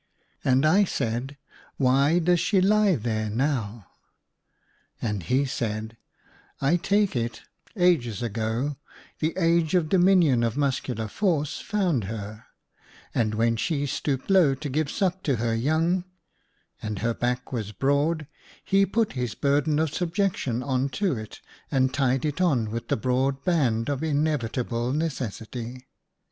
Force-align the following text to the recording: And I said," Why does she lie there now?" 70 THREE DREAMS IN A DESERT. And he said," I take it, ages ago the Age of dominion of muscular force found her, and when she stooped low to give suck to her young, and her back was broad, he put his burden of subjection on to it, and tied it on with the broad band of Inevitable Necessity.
And 0.43 0.65
I 0.65 0.83
said," 0.83 1.37
Why 1.77 2.17
does 2.17 2.39
she 2.39 2.59
lie 2.59 2.95
there 2.95 3.29
now?" 3.29 3.85
70 4.99 5.11
THREE 5.11 5.11
DREAMS 5.11 5.11
IN 5.11 5.11
A 5.11 5.11
DESERT. 5.11 5.11
And 5.11 5.23
he 5.23 5.45
said," 5.89 5.97
I 6.69 6.75
take 6.77 7.15
it, 7.15 7.41
ages 7.77 8.23
ago 8.23 8.77
the 9.19 9.37
Age 9.37 9.75
of 9.75 9.89
dominion 9.89 10.41
of 10.43 10.57
muscular 10.57 11.07
force 11.07 11.59
found 11.59 12.05
her, 12.05 12.47
and 13.13 13.35
when 13.35 13.55
she 13.55 13.85
stooped 13.85 14.31
low 14.31 14.55
to 14.55 14.69
give 14.69 14.89
suck 14.89 15.21
to 15.21 15.35
her 15.35 15.53
young, 15.53 16.05
and 16.81 16.97
her 17.05 17.13
back 17.13 17.51
was 17.53 17.71
broad, 17.71 18.25
he 18.65 18.87
put 18.87 19.13
his 19.13 19.35
burden 19.35 19.77
of 19.77 19.93
subjection 19.93 20.63
on 20.63 20.89
to 20.97 21.15
it, 21.15 21.41
and 21.69 21.93
tied 21.93 22.25
it 22.25 22.41
on 22.41 22.71
with 22.71 22.87
the 22.87 22.97
broad 22.97 23.43
band 23.45 23.87
of 23.87 24.01
Inevitable 24.01 24.93
Necessity. 24.93 25.85